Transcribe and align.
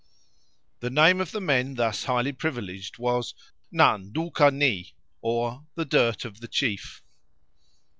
The 0.79 0.89
name 0.89 1.21
of 1.21 1.29
the 1.31 1.39
men 1.39 1.75
thus 1.75 2.05
highly 2.05 2.31
privileged 2.31 2.97
was 2.97 3.35
Na 3.71 3.99
nduka 3.99 4.51
ni, 4.51 4.95
or 5.21 5.67
the 5.75 5.85
dirt 5.85 6.25
of 6.25 6.39
the 6.39 6.47
chief. 6.47 7.03